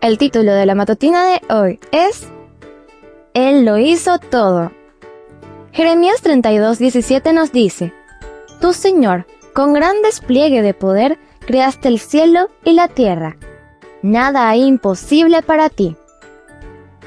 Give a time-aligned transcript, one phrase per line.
[0.00, 2.26] El título de la matutina de hoy es
[3.34, 4.72] Él lo hizo todo.
[5.72, 7.92] Jeremías 32:17 nos dice,
[8.62, 13.36] Tú Señor, con gran despliegue de poder, creaste el cielo y la tierra.
[14.00, 15.96] Nada hay imposible para ti.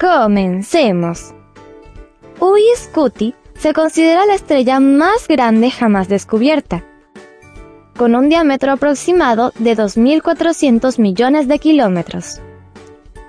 [0.00, 1.34] Comencemos.
[2.76, 6.84] Scuti se considera la estrella más grande jamás descubierta
[7.96, 12.40] con un diámetro aproximado de 2.400 millones de kilómetros.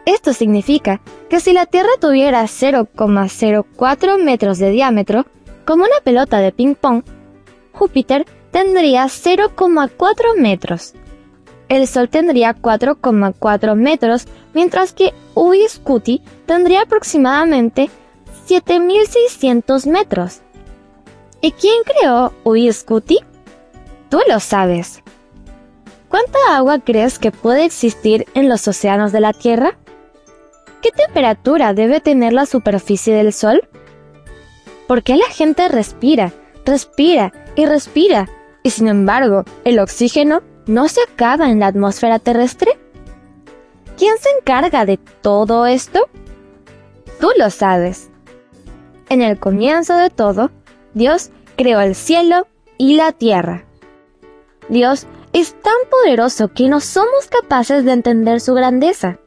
[0.06, 5.26] Esto significa que si la Tierra tuviera 0,04 metros de diámetro,
[5.66, 7.04] como una pelota de ping-pong,
[7.72, 10.94] Júpiter tendría 0,4 metros.
[11.68, 17.90] El Sol tendría 4,4 metros, mientras que Uiscuti tendría aproximadamente
[18.48, 20.42] 7.600 metros.
[21.42, 23.20] ¿Y quién creó Uiscuti?
[24.10, 25.02] Tú lo sabes.
[26.08, 29.78] ¿Cuánta agua crees que puede existir en los océanos de la Tierra?
[30.86, 33.68] ¿Qué temperatura debe tener la superficie del Sol?
[34.86, 36.32] ¿Por qué la gente respira,
[36.64, 38.30] respira y respira
[38.62, 42.78] y sin embargo el oxígeno no se acaba en la atmósfera terrestre?
[43.98, 46.08] ¿Quién se encarga de todo esto?
[47.20, 48.12] Tú lo sabes.
[49.10, 50.52] En el comienzo de todo,
[50.94, 52.46] Dios creó el cielo
[52.78, 53.66] y la tierra.
[54.70, 59.18] Dios es tan poderoso que no somos capaces de entender su grandeza.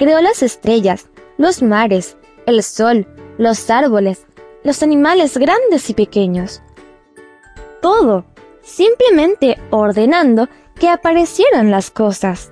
[0.00, 3.06] Creó las estrellas, los mares, el sol,
[3.36, 4.24] los árboles,
[4.64, 6.62] los animales grandes y pequeños.
[7.82, 8.24] Todo,
[8.62, 12.50] simplemente ordenando que aparecieran las cosas.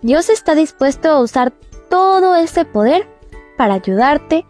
[0.00, 1.52] Dios está dispuesto a usar
[1.90, 3.06] todo ese poder
[3.58, 4.46] para ayudarte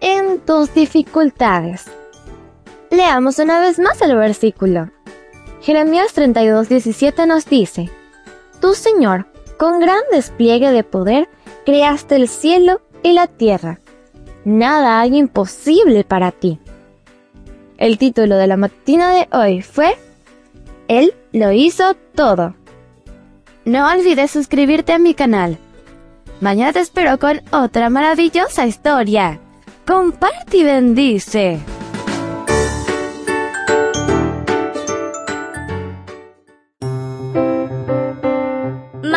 [0.00, 1.86] en tus dificultades.
[2.92, 4.92] Leamos una vez más el versículo.
[5.62, 7.90] Jeremías 32:17 nos dice,
[8.60, 9.26] Tú Señor,
[9.60, 11.28] con gran despliegue de poder,
[11.70, 13.78] creaste el cielo y la tierra.
[14.44, 16.58] Nada hay imposible para ti.
[17.78, 19.96] El título de la matina de hoy fue
[20.88, 22.56] Él lo hizo todo.
[23.64, 25.58] No olvides suscribirte a mi canal.
[26.40, 29.38] Mañana te espero con otra maravillosa historia.
[29.86, 31.60] Comparte y bendice.